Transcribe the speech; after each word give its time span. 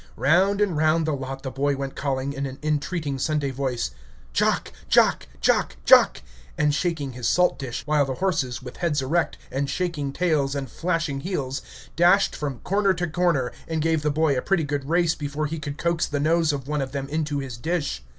Round 0.17 0.61
and 0.61 0.75
round 0.75 1.05
the 1.05 1.13
lot 1.13 1.43
the 1.43 1.51
boy 1.51 1.75
went 1.75 1.95
calling, 1.95 2.33
in 2.33 2.47
an 2.47 2.57
entreating 2.63 3.19
Sunday 3.19 3.51
voice, 3.51 3.91
"Jock, 4.33 4.71
jock, 4.89 5.27
jock, 5.41 5.77
jock," 5.85 6.23
and 6.57 6.73
shaking 6.73 7.11
his 7.11 7.27
salt 7.27 7.59
dish, 7.59 7.83
while 7.85 8.03
the 8.03 8.15
horses, 8.15 8.63
with 8.63 8.77
heads 8.77 9.03
erect, 9.03 9.37
and 9.51 9.69
shaking 9.69 10.11
tails 10.11 10.55
and 10.55 10.71
flashing 10.71 11.19
heels, 11.19 11.61
dashed 11.95 12.35
from 12.35 12.61
corner 12.61 12.95
to 12.95 13.05
corner, 13.05 13.51
and 13.67 13.79
gave 13.83 14.01
the 14.01 14.09
boy 14.09 14.35
a 14.35 14.41
pretty 14.41 14.63
good 14.63 14.89
race 14.89 15.13
before 15.13 15.45
he 15.45 15.59
could 15.59 15.77
coax 15.77 16.07
the 16.07 16.19
nose 16.19 16.51
of 16.51 16.67
one 16.67 16.81
of 16.81 16.93
them 16.93 17.07
into 17.07 17.37
his 17.37 17.55
dish. 17.57 18.01